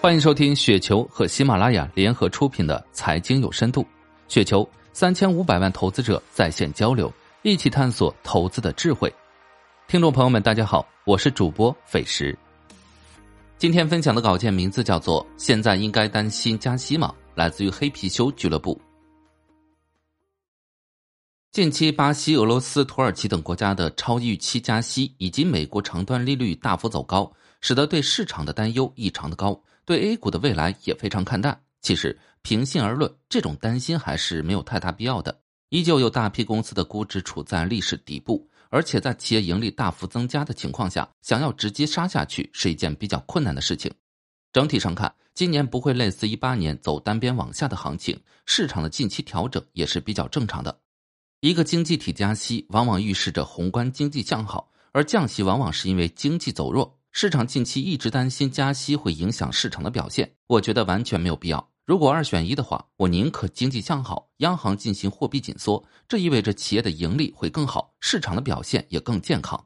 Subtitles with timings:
[0.00, 3.82] 欢迎收听雪球和喜马拉雅联合出品的《财经有深度》，
[4.28, 9.12] 雪球三千五百万投资者在线交流，一起探索投资的智慧。
[9.88, 12.38] 听众朋友们，大家好，我是主播费时。
[13.58, 18.80] 今天分享的稿件名字叫做《现在应该担心加息吗》，来自于黑貔貅俱乐部。
[21.50, 29.60] 近期，巴西、俄罗斯、土耳其等国家的超预期加息，以及美国长端利率大幅走高，使得对市场的担忧异常的高。
[29.88, 31.58] 对 A 股的未来也非常看淡。
[31.80, 35.40] 其实，平心而论，这种担心还是没有太大必要的。
[35.70, 43.90] 依旧有大批公司的估值处在历史底部，而且在企业盈利大幅增加的情况下，想要直接杀下去是一件比较困难的事情。
[44.52, 50.78] 整体上看，今年不会类似一八年走单边往下的行情，市场的近期调整也是比较正常的。
[51.40, 56.97] 一个经济体加息，往往预示着宏观经济向好，而降息往往是因为经济走弱。
[57.10, 61.68] 市场近期一直担心加息会影响市场的表现，我觉得完全没有必要。
[61.84, 69.64] 如果二选一的话，我宁可经济向好，央行进行货币紧缩，这意味着企业的盈利会更好，市场的表现也更健康。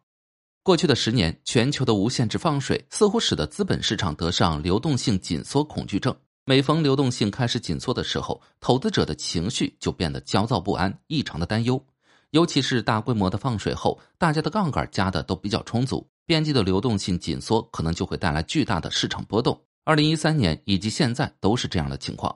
[0.62, 6.16] 过去的十年，全球的无限制放水似乎使得资本市场得上流动性紧缩恐惧症。
[6.44, 11.84] 每逢流动性开始紧缩的时候，投资者的情绪就变得焦躁不安，异常的担忧。
[12.32, 16.08] 尤其是大规模的放水后，大家的杠杆加的都比较充足。
[16.24, 19.60] 边际的流动性紧缩可能就会带来巨大的市场波动。
[19.84, 22.34] 二零一三年以及现在都是这样的情况。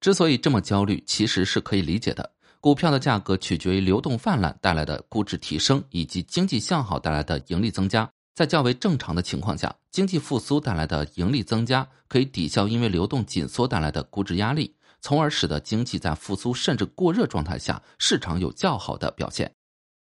[0.00, 2.32] 之所以这么焦虑，其实是可以理解的。
[2.60, 8.10] 股票的价格取决于流动泛滥带来的估值提升，以及经济向好带来的盈利增加。
[8.34, 19.52] 在较为正常的情况下，经济复苏带来的盈利增加可以抵消因为流动紧缩带来的估值压力，从而使得经济在复苏甚至过热状态下，市场有较好的表现。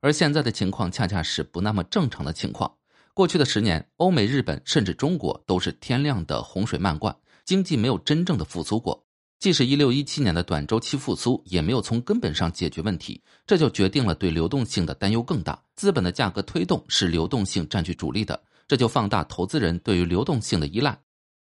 [0.01, 2.71] 而现在的情况恰恰是不那么正常的情况。
[3.13, 9.03] 过去的十年，欧美、日本甚至中国都是天量的洪水漫灌，经济没有真正的复苏过。
[9.39, 15.59] 即使一六一七年的短周期复苏，也没有从根本上解决问题，这就决定了对流动性的担忧更大。
[15.75, 20.99] 资本的价格推动是流动性占据主力的，这就放大投资人对于流动性的依赖。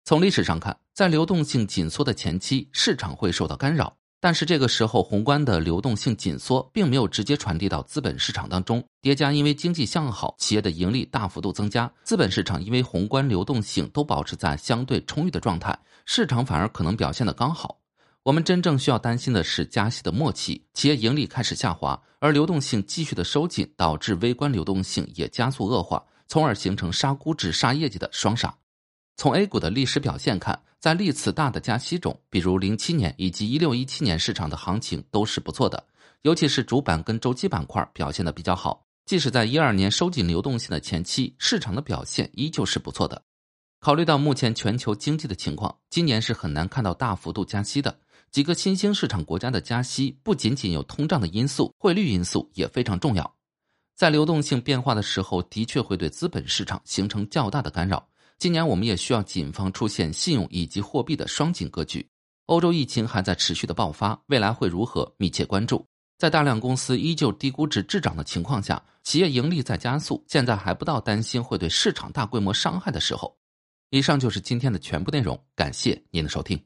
[0.05, 3.95] 从历史上看，在流动性紧缩的前期，市场会受到干扰。
[4.19, 17.79] 但是这个时候，宏观的流动性紧缩并没有直接传递到资本市场当中，叠加因为经济向好，企业的盈利大幅度增加，资本市场因为宏观流动性都保持在相对充裕的状态，市场反而可能表现的刚好。
[18.23, 28.53] 我们真正需要担心的是加息的末期，企业盈利开始下滑，而流动性继续的收紧，导致微观流动性也加速恶化，从而形成杀估值、杀业绩的双杀。
[29.15, 35.85] 从 A 股的历史表现看，在历次大的加息中，比如零七年以及一六一七年，市场的行情都是不错的，
[36.23, 38.85] 尤其是主板跟周期板块表现的比较好。
[39.05, 43.21] 即使在一二年收紧流动性的前期，市场的表现依旧是不错的。
[43.79, 47.99] 考虑到目前全球经济的情况，今年是很难看到大幅度加息的。
[48.31, 53.35] 几个新兴市场国家的加息不仅仅有通胀的因素，汇率因素也非常重要。
[53.93, 58.07] 在流动性变化的时候，的确会对资本市场形成较大的干扰。
[58.43, 62.05] 今年我们也需要谨防出现信用以及货币的双紧格局。
[62.47, 65.09] 欧洲疫情还在持续的爆发，未来会如何？
[65.15, 65.87] 密切关注。
[66.17, 73.33] 在大量公司依旧低估值滞涨的情况下，企业盈利在加速，现在还不到担心会对市场大规模伤害的时候。
[73.91, 76.61] 以上就是今天的全部内容，感谢您的收听。